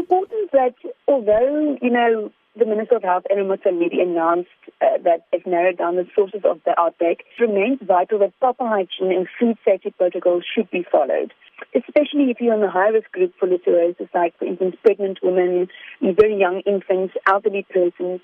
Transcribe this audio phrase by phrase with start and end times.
[0.00, 0.74] important that
[1.06, 4.48] although, you know, the Minister of Health, Aaron Motsoaledi, announced
[4.82, 8.66] uh, that they've narrowed down the sources of the outbreak, it remains vital that proper
[8.66, 11.32] hygiene and food safety protocols should be followed,
[11.74, 15.68] especially if you're in the high-risk group for listeriosis, like, for instance, pregnant women,
[16.02, 18.20] very young infants, elderly persons,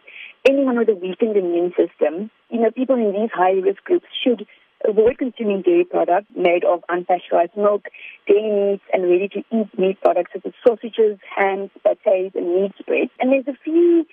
[0.48, 2.30] anyone with a weakened immune system.
[2.50, 4.46] You know, people in these high-risk groups should
[4.89, 7.86] avoid consuming dairy products made of unpasteurized milk,
[8.27, 13.11] dairy meats, and ready-to-eat meat products such as sausages, hams, pâtés, and meat spreads.
[13.21, 14.06] And there's a few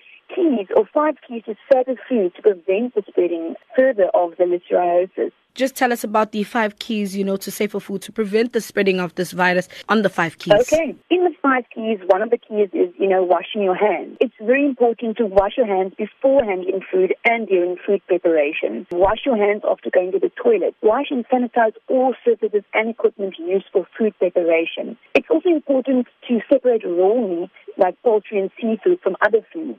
[0.76, 5.32] or five keys to certain food to prevent the spreading further of the listeriosis.
[5.54, 8.60] Just tell us about the five keys, you know, to safer food to prevent the
[8.60, 10.52] spreading of this virus on the five keys.
[10.52, 10.96] Okay.
[11.10, 14.16] In the five keys, one of the keys is, you know, washing your hands.
[14.20, 18.84] It's very important to wash your hands before handling food and during food preparation.
[18.90, 20.74] Wash your hands after going to the toilet.
[20.82, 24.98] Wash and sanitize all surfaces and equipment used for food preparation.
[25.14, 29.78] It's also important to separate raw meat, like poultry and seafood, from other foods.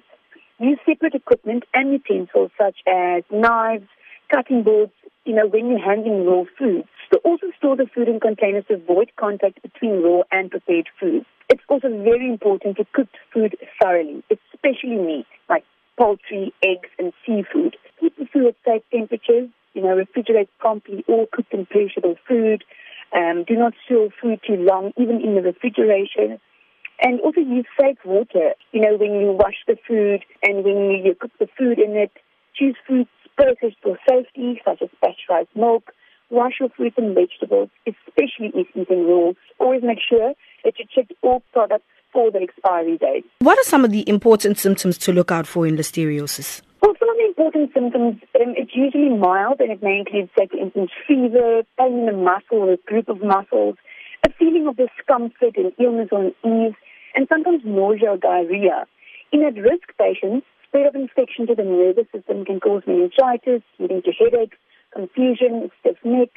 [0.60, 3.88] Use separate equipment and utensils such as knives,
[4.34, 4.94] cutting boards,
[5.26, 6.88] you know, when you're handling raw foods.
[7.12, 11.26] To also store the food in containers to avoid contact between raw and prepared foods.
[11.50, 15.64] It's also very important to cook food thoroughly, especially meat, like
[15.98, 17.78] poultry, eggs, and seafood.
[18.00, 19.50] Keep the food at safe temperatures.
[19.74, 22.64] You know, refrigerate promptly all cooked and perishable food.
[23.16, 26.40] Um, do not store food too long, even in the refrigeration.
[27.02, 28.54] And also use safe water.
[28.72, 32.12] You know, when you wash the food and when you cook the food in it,
[32.56, 35.92] choose foods processed for safety, such as pasteurized milk.
[36.30, 39.34] Wash your fruits and vegetables, especially if eating raw.
[39.60, 43.26] Always make sure that you check all products for the expiry date.
[43.40, 46.62] What are some of the important symptoms to look out for in listeriosis?
[46.82, 50.48] Well, some of the important symptoms, um, it's usually mild and it may include, say,
[50.48, 53.76] for instance, fever, pain in the muscle or a group of muscles,
[54.26, 56.74] a feeling of discomfort and illness or unease,
[57.14, 58.88] and sometimes nausea or diarrhea.
[59.32, 64.12] In at-risk patients, spread of infection to the nervous system can cause meningitis, leading to
[64.12, 64.58] headaches,
[64.92, 66.30] confusion, stiff neck,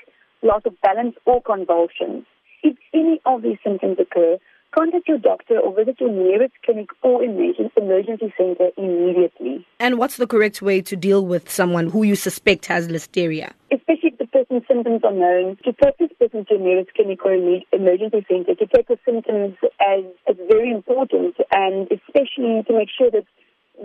[0.42, 2.24] loss of balance, or convulsions.
[2.62, 4.36] If any of these symptoms occur,
[4.74, 9.66] contact your doctor or visit your nearest clinic or emergency center immediately.
[9.80, 13.52] And what's the correct way to deal with someone who you suspect has listeria?
[14.58, 18.54] Person's symptoms are known, to take this person to your nearest clinic or emergency center
[18.54, 23.24] to take the symptoms as, as very important and especially to make sure that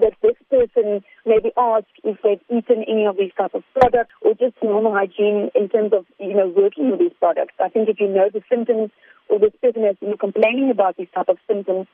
[0.02, 4.14] that this person may be asked if they've eaten any of these type of products
[4.22, 7.54] or just normal hygiene in terms of, you know, working with these products.
[7.60, 8.90] I think if you know the symptoms
[9.30, 11.86] or this person has been complaining about these type of symptoms,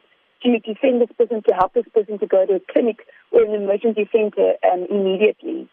[0.44, 3.44] to, to send this person to help this person to go to a clinic or
[3.44, 5.68] an emergency center um, immediately.